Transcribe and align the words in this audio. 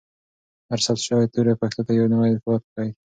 هر 0.69 0.79
ثبت 0.85 1.01
شوی 1.07 1.27
توری 1.33 1.53
پښتو 1.61 1.81
ته 1.87 1.91
یو 1.93 2.07
نوی 2.13 2.31
قوت 2.43 2.61
بښي. 2.73 2.89